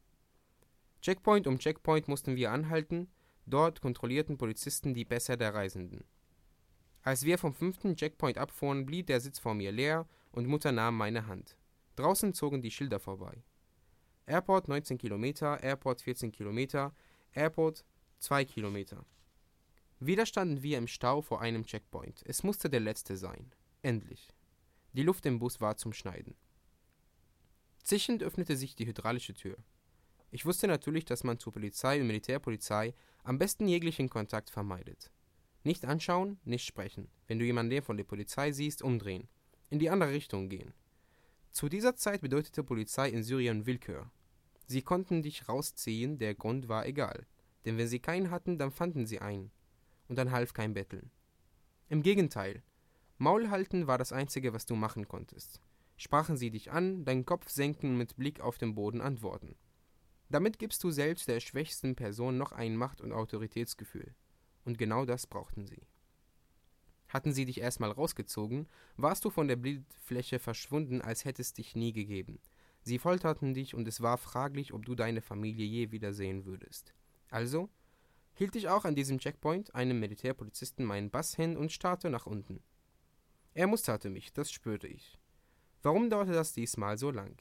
[1.01, 3.09] Checkpoint um Checkpoint mussten wir anhalten,
[3.47, 6.05] dort kontrollierten Polizisten die Pässe der Reisenden.
[7.03, 10.97] Als wir vom fünften Checkpoint abfuhren, blieb der Sitz vor mir leer und Mutter nahm
[10.97, 11.57] meine Hand.
[11.97, 13.43] Draußen zogen die Schilder vorbei.
[14.27, 16.95] Airport 19 Kilometer, Airport 14 Kilometer,
[17.33, 17.85] Airport
[18.19, 19.05] 2 Kilometer.
[20.01, 22.23] Wieder standen wir im Stau vor einem Checkpoint.
[22.27, 23.53] Es musste der letzte sein.
[23.83, 24.29] Endlich.
[24.93, 26.37] Die Luft im Bus war zum Schneiden.
[27.83, 29.57] Zischend öffnete sich die hydraulische Tür.
[30.31, 35.11] Ich wusste natürlich, dass man zur Polizei und Militärpolizei am besten jeglichen Kontakt vermeidet.
[35.65, 37.09] Nicht anschauen, nicht sprechen.
[37.27, 39.29] Wenn du jemanden von der Polizei siehst, umdrehen.
[39.71, 40.73] In die andere Richtung gehen.
[41.51, 44.11] Zu dieser Zeit bedeutete Polizei in Syrien Willkür.
[44.67, 47.27] Sie konnten dich rausziehen, der Grund war egal.
[47.65, 49.51] Denn wenn sie keinen hatten, dann fanden sie einen.
[50.09, 51.11] Und dann half kein Betteln.
[51.89, 52.63] Im Gegenteil.
[53.17, 55.61] Maul halten war das Einzige, was du machen konntest.
[55.97, 59.57] Sprachen sie dich an, deinen Kopf senken und mit Blick auf den Boden antworten.
[60.31, 64.15] Damit gibst du selbst der schwächsten Person noch ein Macht- und Autoritätsgefühl.
[64.65, 65.87] Und genau das brauchten sie.
[67.09, 71.93] Hatten sie dich erstmal rausgezogen, warst du von der Bildfläche verschwunden, als hättest dich nie
[71.93, 72.39] gegeben.
[72.83, 76.93] Sie folterten dich und es war fraglich, ob du deine Familie je wiedersehen würdest.
[77.31, 77.71] Also
[78.35, 82.63] hielt ich auch an diesem Checkpoint einem Militärpolizisten meinen Bass hin und starrte nach unten.
[83.55, 85.19] Er musterte mich, das spürte ich.
[85.83, 87.41] Warum dauerte das diesmal so lang?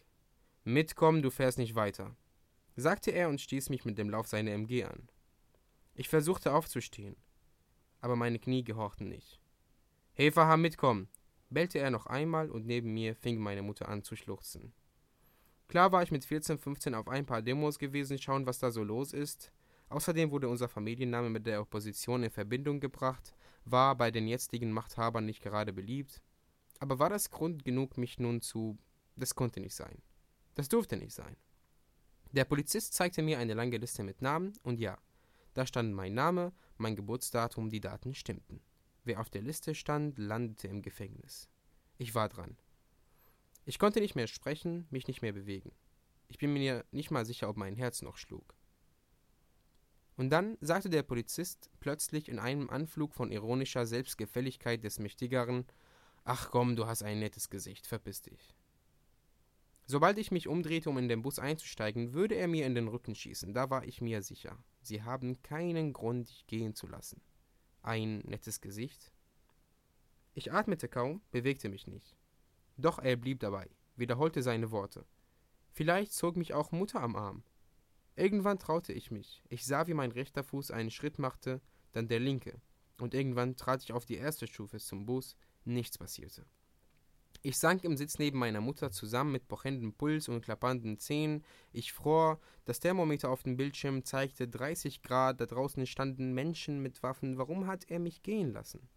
[0.63, 2.15] Mitkommen, du fährst nicht weiter,
[2.77, 5.09] sagte er und stieß mich mit dem Lauf seiner MG an.
[5.95, 7.15] Ich versuchte aufzustehen,
[8.01, 9.41] aber meine Knie gehorchten nicht.
[10.13, 11.09] Heferham mitkommen,
[11.49, 14.73] bellte er noch einmal und neben mir fing meine Mutter an zu schluchzen.
[15.67, 18.83] Klar war ich mit 14, 15 auf ein paar Demos gewesen, schauen, was da so
[18.83, 19.51] los ist.
[19.89, 23.33] Außerdem wurde unser Familienname mit der Opposition in Verbindung gebracht,
[23.65, 26.21] war bei den jetzigen Machthabern nicht gerade beliebt.
[26.79, 28.77] Aber war das Grund genug, mich nun zu.
[29.15, 30.01] Das konnte nicht sein.
[30.55, 31.35] Das durfte nicht sein.
[32.31, 34.97] Der Polizist zeigte mir eine lange Liste mit Namen und ja,
[35.53, 38.61] da stand mein Name, mein Geburtsdatum, die Daten stimmten.
[39.03, 41.49] Wer auf der Liste stand, landete im Gefängnis.
[41.97, 42.57] Ich war dran.
[43.65, 45.71] Ich konnte nicht mehr sprechen, mich nicht mehr bewegen.
[46.27, 48.53] Ich bin mir nicht mal sicher, ob mein Herz noch schlug.
[50.17, 55.65] Und dann sagte der Polizist plötzlich in einem Anflug von ironischer Selbstgefälligkeit des Mächtigeren
[56.29, 58.53] Ach komm, du hast ein nettes Gesicht, verpiss dich.
[59.89, 63.15] Sobald ich mich umdrehte, um in den Bus einzusteigen, würde er mir in den Rücken
[63.15, 64.62] schießen, da war ich mir sicher.
[64.82, 67.21] Sie haben keinen Grund, dich gehen zu lassen.
[67.84, 69.13] Ein nettes Gesicht?
[70.34, 72.17] Ich atmete kaum, bewegte mich nicht.
[72.76, 75.06] Doch er blieb dabei, wiederholte seine Worte.
[75.71, 77.43] Vielleicht zog mich auch Mutter am Arm.
[78.17, 79.41] Irgendwann traute ich mich.
[79.47, 81.62] Ich sah, wie mein rechter Fuß einen Schritt machte,
[81.93, 82.60] dann der linke.
[83.00, 85.38] Und irgendwann trat ich auf die erste Stufe zum Bus.
[85.63, 86.45] Nichts passierte.
[87.47, 91.45] Ich sank im Sitz neben meiner Mutter zusammen mit pochendem Puls und klappernden Zähnen.
[91.71, 92.41] Ich fror.
[92.65, 95.39] Das Thermometer auf dem Bildschirm zeigte 30 Grad.
[95.39, 97.38] Da draußen standen Menschen mit Waffen.
[97.38, 98.89] Warum hat er mich gehen lassen?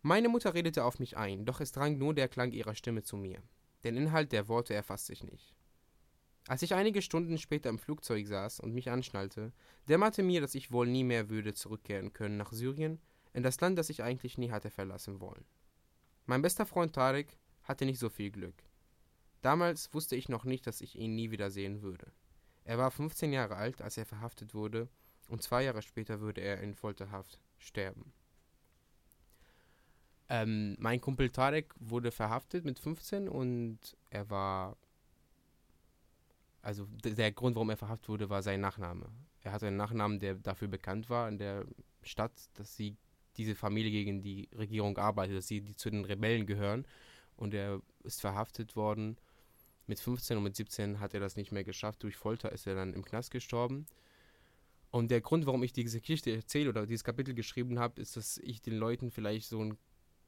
[0.00, 3.18] Meine Mutter redete auf mich ein, doch es drang nur der Klang ihrer Stimme zu
[3.18, 3.42] mir.
[3.84, 5.54] Den Inhalt der Worte erfasste ich nicht.
[6.48, 9.52] Als ich einige Stunden später im Flugzeug saß und mich anschnallte,
[9.90, 12.98] dämmerte mir, dass ich wohl nie mehr würde zurückkehren können nach Syrien,
[13.34, 15.44] in das Land, das ich eigentlich nie hatte verlassen wollen.
[16.30, 18.54] Mein bester Freund Tarek hatte nicht so viel Glück.
[19.42, 22.12] Damals wusste ich noch nicht, dass ich ihn nie wiedersehen würde.
[22.62, 24.88] Er war 15 Jahre alt, als er verhaftet wurde,
[25.26, 28.12] und zwei Jahre später würde er in Folterhaft sterben.
[30.28, 34.76] Ähm, mein Kumpel Tarek wurde verhaftet mit 15 und er war.
[36.62, 39.10] Also der Grund, warum er verhaftet wurde, war sein Nachname.
[39.42, 41.66] Er hatte einen Nachnamen, der dafür bekannt war in der
[42.04, 42.96] Stadt, dass sie
[43.40, 46.86] diese Familie gegen die Regierung arbeitet, dass sie die zu den Rebellen gehören.
[47.36, 49.16] Und er ist verhaftet worden.
[49.86, 52.02] Mit 15 und mit 17 hat er das nicht mehr geschafft.
[52.02, 53.86] Durch Folter ist er dann im Knast gestorben.
[54.90, 58.38] Und der Grund, warum ich diese Geschichte erzähle oder dieses Kapitel geschrieben habe, ist, dass
[58.38, 59.78] ich den Leuten vielleicht so ein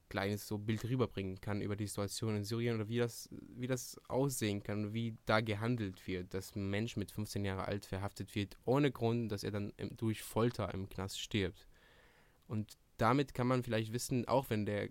[0.08, 3.98] kleines so Bild rüberbringen kann über die Situation in Syrien oder wie das, wie das
[4.08, 8.58] aussehen kann, wie da gehandelt wird, dass ein Mensch mit 15 Jahren alt verhaftet wird,
[8.64, 11.66] ohne Grund, dass er dann durch Folter im Knast stirbt.
[12.46, 14.90] Und damit kann man vielleicht wissen, auch wenn der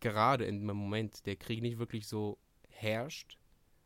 [0.00, 3.36] gerade in dem Moment der Krieg nicht wirklich so herrscht,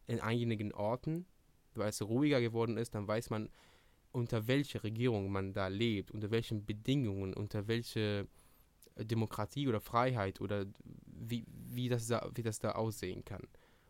[0.07, 1.27] in einigen Orten,
[1.75, 3.49] weil es ruhiger geworden ist, dann weiß man,
[4.13, 8.29] unter welcher Regierung man da lebt, unter welchen Bedingungen, unter welche
[8.97, 10.67] Demokratie oder Freiheit oder
[11.07, 13.43] wie, wie, das da, wie das da aussehen kann.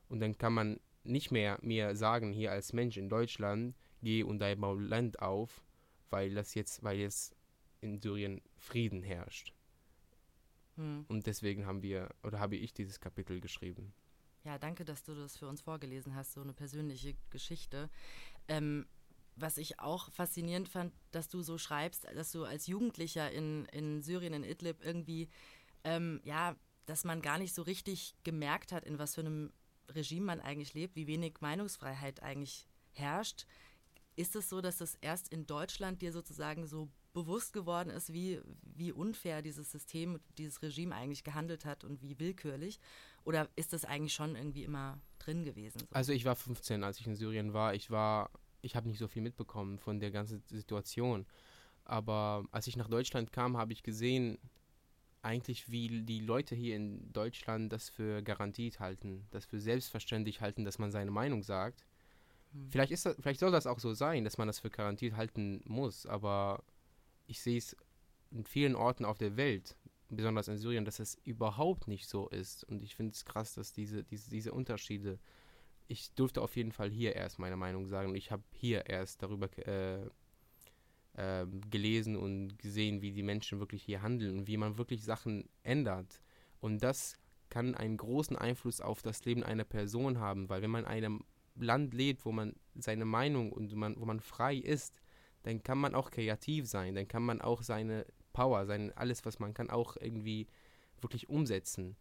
[0.08, 4.38] Und dann kann man nicht mehr mir sagen, hier als Mensch in Deutschland, geh und
[4.38, 5.62] dein Land auf,
[6.08, 7.36] weil das jetzt, weil jetzt
[7.84, 9.52] in Syrien Frieden herrscht.
[10.76, 11.04] Hm.
[11.06, 13.92] Und deswegen haben wir, oder habe ich dieses Kapitel geschrieben.
[14.42, 17.90] Ja, danke, dass du das für uns vorgelesen hast, so eine persönliche Geschichte.
[18.48, 18.86] Ähm,
[19.36, 24.02] was ich auch faszinierend fand, dass du so schreibst, dass du als Jugendlicher in, in
[24.02, 25.28] Syrien, in Idlib irgendwie,
[25.82, 29.52] ähm, ja, dass man gar nicht so richtig gemerkt hat, in was für einem
[29.90, 33.46] Regime man eigentlich lebt, wie wenig Meinungsfreiheit eigentlich herrscht.
[34.16, 38.42] Ist es so, dass das erst in Deutschland dir sozusagen so bewusst geworden ist, wie,
[38.62, 42.78] wie unfair dieses System, dieses Regime eigentlich gehandelt hat und wie willkürlich?
[43.24, 45.78] Oder ist das eigentlich schon irgendwie immer drin gewesen?
[45.78, 45.86] So?
[45.92, 47.74] Also ich war 15, als ich in Syrien war.
[47.74, 51.24] Ich war, ich habe nicht so viel mitbekommen von der ganzen Situation.
[51.84, 54.38] Aber als ich nach Deutschland kam, habe ich gesehen,
[55.22, 60.64] eigentlich, wie die Leute hier in Deutschland das für garantiert halten, das für selbstverständlich halten,
[60.64, 61.86] dass man seine Meinung sagt.
[62.52, 62.70] Hm.
[62.70, 65.62] Vielleicht, ist das, vielleicht soll das auch so sein, dass man das für garantiert halten
[65.64, 66.62] muss, aber
[67.26, 67.76] ich sehe es
[68.30, 69.76] in vielen Orten auf der Welt,
[70.08, 72.64] besonders in Syrien, dass es überhaupt nicht so ist.
[72.64, 75.18] Und ich finde es krass, dass diese, diese, diese Unterschiede,
[75.86, 79.48] ich durfte auf jeden Fall hier erst meine Meinung sagen ich habe hier erst darüber
[79.68, 80.08] äh,
[81.14, 85.48] äh, gelesen und gesehen, wie die Menschen wirklich hier handeln und wie man wirklich Sachen
[85.62, 86.22] ändert.
[86.60, 87.18] Und das
[87.50, 91.24] kann einen großen Einfluss auf das Leben einer Person haben, weil wenn man in einem
[91.54, 94.92] Land lebt, wo man seine Meinung und man, wo man frei ist,
[95.44, 99.38] dann kann man auch kreativ sein, dann kann man auch seine Power, sein alles, was
[99.38, 100.48] man kann, auch irgendwie
[101.00, 101.96] wirklich umsetzen.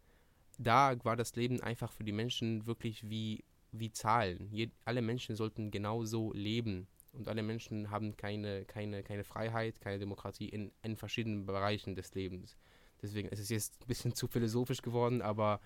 [0.58, 4.48] Da war das Leben einfach für die Menschen wirklich wie, wie Zahlen.
[4.50, 9.98] Je, alle Menschen sollten genauso leben und alle Menschen haben keine, keine, keine Freiheit, keine
[9.98, 12.56] Demokratie in, in verschiedenen Bereichen des Lebens.
[13.02, 15.60] Deswegen ist es jetzt ein bisschen zu philosophisch geworden, aber,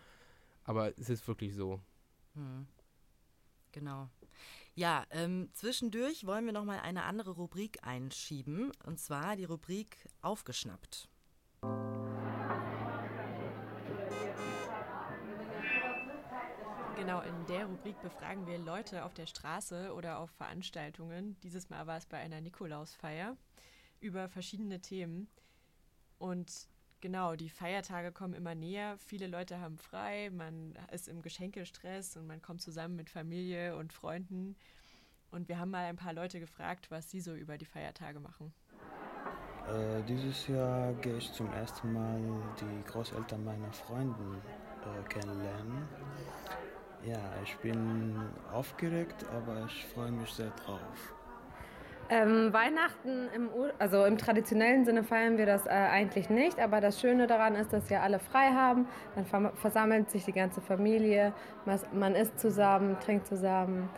[0.64, 1.80] aber es ist wirklich so.
[2.34, 2.66] Hm.
[3.72, 4.08] Genau.
[4.78, 10.08] Ja, ähm, zwischendurch wollen wir noch mal eine andere Rubrik einschieben, und zwar die Rubrik
[10.22, 11.08] Aufgeschnappt.
[16.94, 21.36] Genau, in der Rubrik befragen wir Leute auf der Straße oder auf Veranstaltungen.
[21.40, 23.36] Dieses Mal war es bei einer Nikolausfeier
[23.98, 25.28] über verschiedene Themen.
[26.18, 26.68] Und
[27.00, 28.96] genau, die Feiertage kommen immer näher.
[28.98, 33.92] Viele Leute haben frei, man ist im Geschenkestress und man kommt zusammen mit Familie und
[33.92, 34.56] Freunden.
[35.30, 38.52] Und wir haben mal ein paar Leute gefragt, was sie so über die Feiertage machen.
[39.68, 42.20] Äh, dieses Jahr gehe ich zum ersten Mal
[42.60, 44.40] die Großeltern meiner Freunde
[44.84, 45.86] äh, kennenlernen.
[47.04, 48.16] Ja, ich bin
[48.52, 51.14] aufgeregt, aber ich freue mich sehr drauf.
[52.10, 56.98] Ähm, Weihnachten im, also im traditionellen Sinne feiern wir das äh, eigentlich nicht, aber das
[57.00, 58.86] Schöne daran ist, dass wir alle frei haben.
[59.14, 61.34] Dann versammelt sich die ganze Familie,
[61.92, 63.90] man isst zusammen, trinkt zusammen,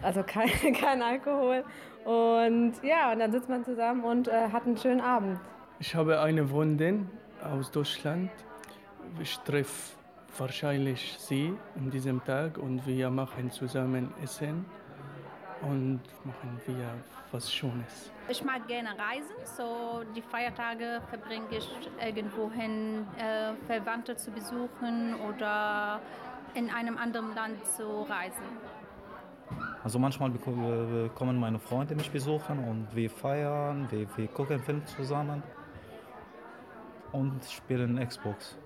[0.00, 0.48] also kein,
[0.80, 1.64] kein Alkohol.
[2.04, 5.40] Und ja, und dann sitzt man zusammen und äh, hat einen schönen Abend.
[5.80, 7.10] Ich habe eine Freundin
[7.42, 8.30] aus Deutschland.
[9.20, 9.96] Ich treffe
[10.38, 14.64] wahrscheinlich sie an diesem Tag und wir machen zusammen Essen
[15.62, 16.94] und machen wir
[17.32, 18.12] was Schönes.
[18.28, 21.68] Ich mag gerne reisen, so die Feiertage verbringe ich
[22.04, 26.00] irgendwohin, äh, Verwandte zu besuchen oder
[26.54, 28.44] in einem anderen Land zu reisen.
[29.84, 30.32] Also manchmal
[31.14, 35.42] kommen meine Freunde mich besuchen und wir feiern, wir, wir gucken Film zusammen
[37.12, 38.58] und spielen Xbox.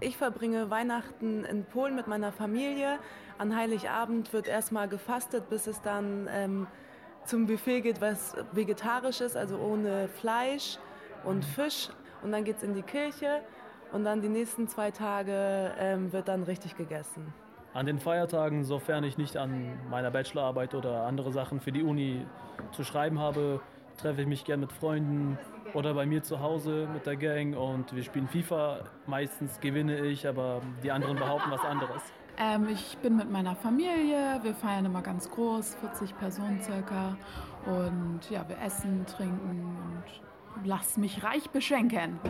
[0.00, 3.00] Ich verbringe Weihnachten in Polen mit meiner Familie.
[3.36, 6.68] An Heiligabend wird erstmal gefastet, bis es dann ähm,
[7.24, 10.78] zum Buffet geht, was vegetarisch ist, also ohne Fleisch
[11.24, 11.88] und Fisch.
[12.22, 13.42] Und dann geht es in die Kirche
[13.90, 17.34] und dann die nächsten zwei Tage ähm, wird dann richtig gegessen.
[17.74, 22.24] An den Feiertagen, sofern ich nicht an meiner Bachelorarbeit oder andere Sachen für die Uni
[22.70, 23.60] zu schreiben habe,
[24.00, 25.38] treffe ich mich gern mit Freunden,
[25.74, 28.80] oder bei mir zu Hause mit der Gang und wir spielen FIFA.
[29.06, 32.02] Meistens gewinne ich, aber die anderen behaupten was anderes.
[32.38, 37.16] Ähm, ich bin mit meiner Familie, wir feiern immer ganz groß, 40 Personen circa.
[37.66, 42.18] Und ja, wir essen, trinken und lass mich reich beschenken.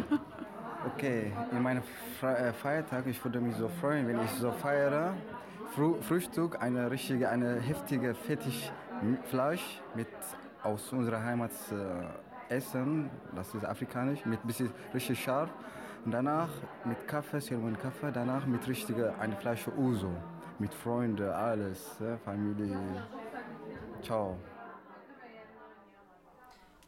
[0.94, 1.83] Okay, in meinem
[2.22, 5.12] äh, Feiertag, ich würde mich so freuen, wenn ich so feiere.
[6.03, 10.09] Frühstück, eine richtige, eine heftige Fetischfleisch mit
[10.62, 11.51] aus unserer Heimat.
[11.72, 15.50] Äh, essen, das ist afrikanisch, mit bisschen richtig scharf.
[16.04, 16.50] Und danach
[16.84, 20.11] mit Kaffee, Sermon Kaffee, danach mit richtiger eine Flasche Uso,
[20.58, 22.78] mit Freunden, alles, Familie.
[24.02, 24.38] Ciao.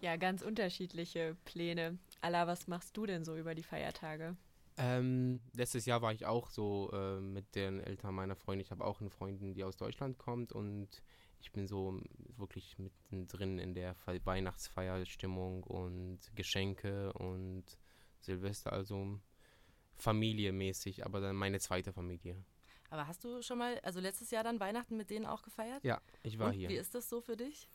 [0.01, 1.99] Ja, ganz unterschiedliche Pläne.
[2.23, 4.37] Allah, was machst du denn so über die Feiertage?
[4.79, 8.63] Ähm, letztes Jahr war ich auch so äh, mit den Eltern meiner Freunde.
[8.63, 10.89] Ich habe auch eine Freundin, die aus Deutschland kommt und
[11.41, 12.01] ich bin so
[12.37, 17.65] wirklich mittendrin in der Weihnachtsfeierstimmung und Geschenke und
[18.21, 19.19] Silvester, also
[19.97, 22.45] familiemäßig, aber dann meine zweite Familie.
[22.91, 25.83] Aber hast du schon mal, also letztes Jahr dann Weihnachten mit denen auch gefeiert?
[25.85, 26.69] Ja, ich war und hier.
[26.69, 27.69] Wie ist das so für dich?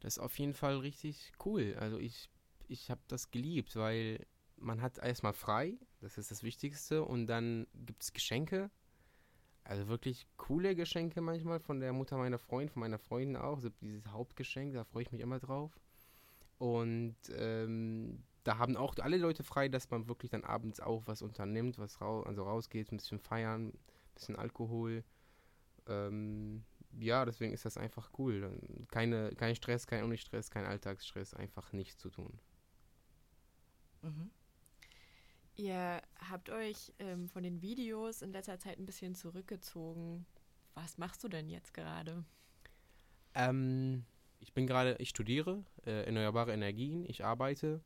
[0.00, 1.76] Das ist auf jeden Fall richtig cool.
[1.78, 2.28] Also ich,
[2.68, 4.26] ich habe das geliebt, weil
[4.56, 8.70] man hat erstmal frei, das ist das Wichtigste, und dann gibt es Geschenke.
[9.68, 13.58] Also wirklich coole Geschenke manchmal von der Mutter meiner Freundin, von meiner Freundin auch.
[13.60, 15.72] So dieses Hauptgeschenk, da freue ich mich immer drauf.
[16.58, 21.20] Und ähm, da haben auch alle Leute frei, dass man wirklich dann abends auch was
[21.20, 23.78] unternimmt, was rau also rausgeht, ein bisschen feiern, ein
[24.14, 25.02] bisschen Alkohol.
[25.88, 26.64] Ähm,
[26.98, 28.58] ja, deswegen ist das einfach cool.
[28.90, 32.38] Keine, kein Stress, kein Unistress, kein Alltagsstress, einfach nichts zu tun.
[34.02, 34.30] Mhm.
[35.56, 40.26] Ihr habt euch ähm, von den Videos in letzter Zeit ein bisschen zurückgezogen.
[40.74, 42.24] Was machst du denn jetzt gerade?
[43.34, 44.04] Ähm,
[44.38, 47.80] ich bin gerade, ich studiere äh, erneuerbare Energien, ich arbeite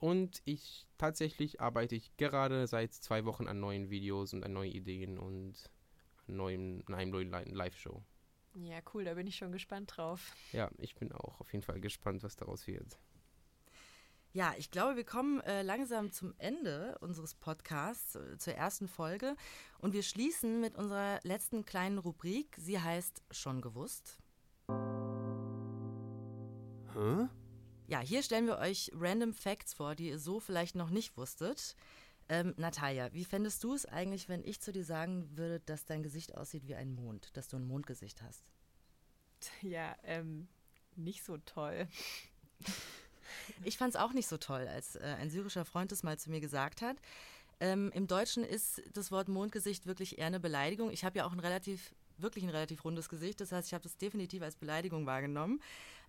[0.00, 4.72] und ich tatsächlich arbeite ich gerade seit zwei Wochen an neuen Videos und an neuen
[4.72, 5.70] Ideen und
[6.26, 8.02] an, neuen, an einem neuen Live-Show.
[8.54, 10.34] Ja, cool, da bin ich schon gespannt drauf.
[10.52, 12.98] Ja, ich bin auch auf jeden Fall gespannt, was daraus wird.
[14.38, 19.34] Ja, ich glaube, wir kommen äh, langsam zum Ende unseres Podcasts, äh, zur ersten Folge.
[19.80, 22.54] Und wir schließen mit unserer letzten kleinen Rubrik.
[22.56, 24.16] Sie heißt Schon gewusst.
[26.94, 27.26] Hä?
[27.88, 31.74] Ja, hier stellen wir euch random Facts vor, die ihr so vielleicht noch nicht wusstet.
[32.28, 36.04] Ähm, Natalia, wie fändest du es eigentlich, wenn ich zu dir sagen würde, dass dein
[36.04, 38.52] Gesicht aussieht wie ein Mond, dass du ein Mondgesicht hast?
[39.62, 40.46] Ja, ähm,
[40.94, 41.88] nicht so toll.
[43.64, 46.30] Ich fand es auch nicht so toll, als äh, ein syrischer Freund es mal zu
[46.30, 46.96] mir gesagt hat.
[47.60, 50.90] Ähm, Im Deutschen ist das Wort Mondgesicht wirklich eher eine Beleidigung.
[50.90, 53.40] Ich habe ja auch ein relativ, wirklich ein relativ rundes Gesicht.
[53.40, 55.60] Das heißt, ich habe das definitiv als Beleidigung wahrgenommen.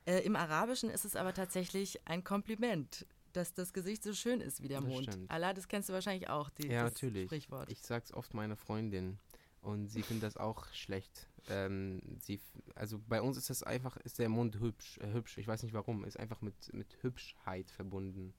[0.05, 4.61] Äh, Im Arabischen ist es aber tatsächlich ein Kompliment, dass das Gesicht so schön ist
[4.61, 5.05] wie der Das Mond.
[5.05, 5.31] stimmt.
[5.31, 7.25] Allah, das kennst du wahrscheinlich auch, die, ja, das natürlich.
[7.25, 7.71] Sprichwort.
[7.71, 9.17] Ich sag's oft meiner Freundin
[9.61, 11.27] und sie findet das auch schlecht.
[11.49, 12.39] Ähm, sie,
[12.75, 15.37] also bei uns ist das einfach, ist der Mond hübsch, äh, hübsch.
[15.37, 16.03] Ich weiß nicht warum.
[16.03, 18.33] Ist einfach mit, mit Hübschheit verbunden.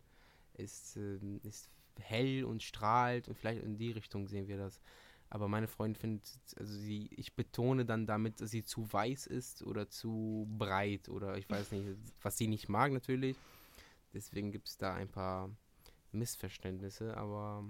[0.54, 4.80] Ist, ähm, ist hell und strahlt und vielleicht in die Richtung sehen wir das.
[5.28, 9.62] Aber meine Freundin findet, also sie, ich betone dann damit, dass sie zu weiß ist
[9.62, 11.86] oder zu breit oder ich weiß nicht,
[12.22, 13.36] was sie nicht mag natürlich.
[14.12, 15.50] Deswegen gibt es da ein paar
[16.10, 17.64] Missverständnisse, aber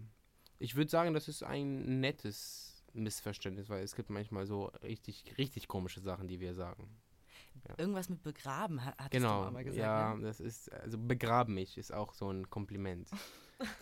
[0.58, 5.68] ich würde sagen, das ist ein nettes Missverständnis, weil es gibt manchmal so richtig, richtig
[5.68, 6.88] komische Sachen, die wir sagen.
[7.68, 7.74] Ja.
[7.78, 9.78] Irgendwas mit begraben, ha- hattest Genau, du aber gesagt.
[9.78, 10.22] ja, ne?
[10.22, 13.08] das ist, also begraben mich ist auch so ein Kompliment.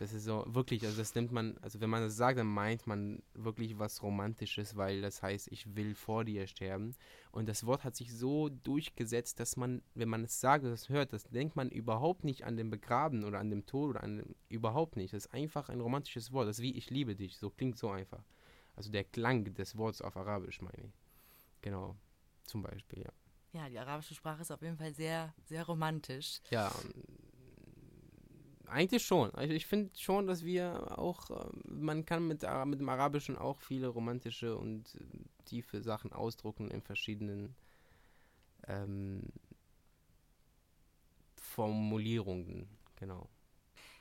[0.00, 2.88] Das ist so, wirklich, also das nimmt man, also wenn man das sagt, dann meint
[2.88, 6.96] man wirklich was Romantisches, weil das heißt, ich will vor dir sterben.
[7.30, 11.12] Und das Wort hat sich so durchgesetzt, dass man, wenn man es sagt, das hört,
[11.12, 14.96] das denkt man überhaupt nicht an den Begraben oder an dem Tod oder an überhaupt
[14.96, 15.14] nicht.
[15.14, 16.48] Das ist einfach ein romantisches Wort.
[16.48, 18.24] Das ist wie ich liebe dich, so klingt so einfach.
[18.78, 20.92] Also der Klang des Wortes auf Arabisch, meine ich.
[21.62, 21.96] Genau,
[22.44, 23.12] zum Beispiel, ja.
[23.52, 26.40] Ja, die arabische Sprache ist auf jeden Fall sehr, sehr romantisch.
[26.50, 26.70] Ja,
[28.68, 29.34] eigentlich schon.
[29.34, 33.60] Also ich finde schon, dass wir auch, ähm, man kann mit, mit dem Arabischen auch
[33.60, 37.56] viele romantische und äh, tiefe Sachen ausdrucken in verschiedenen
[38.68, 39.24] ähm,
[41.34, 42.68] Formulierungen.
[42.94, 43.28] Genau.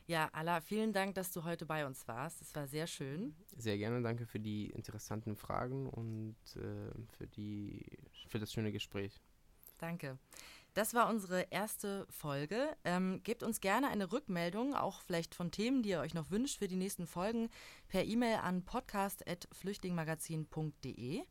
[0.07, 2.41] Ja, Allah, vielen Dank, dass du heute bei uns warst.
[2.41, 3.35] Es war sehr schön.
[3.57, 7.85] Sehr gerne, danke für die interessanten Fragen und äh, für, die,
[8.27, 9.19] für das schöne Gespräch.
[9.77, 10.17] Danke.
[10.73, 12.73] Das war unsere erste Folge.
[12.85, 16.59] Ähm, gebt uns gerne eine Rückmeldung, auch vielleicht von Themen, die ihr euch noch wünscht
[16.59, 17.49] für die nächsten Folgen,
[17.89, 21.23] per E-Mail an podcast.flüchtlingmagazin.de.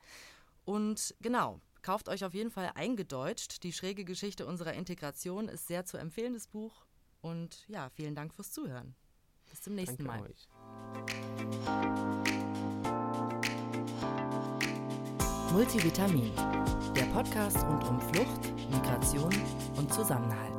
[0.66, 3.62] Und genau, kauft euch auf jeden Fall eingedeutscht.
[3.62, 6.85] Die schräge Geschichte unserer Integration ist sehr zu empfehlendes Buch.
[7.20, 8.94] Und ja, vielen Dank fürs Zuhören.
[9.50, 10.30] Bis zum nächsten Danke Mal.
[10.30, 10.48] euch.
[15.52, 16.32] Multivitamin,
[16.94, 19.32] der Podcast rund um Flucht, Migration
[19.76, 20.55] und Zusammenhalt.